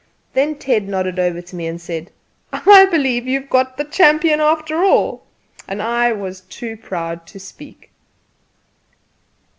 [0.33, 2.09] Then Ted nodded over at me, and said:
[2.51, 5.27] "I believe you have got the champion after all!"
[5.67, 7.91] And I was too proud to speak.